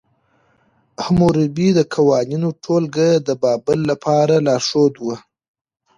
[1.05, 5.15] حموربي د قوانینو ټولګه د بابل لپاره لارښود وه.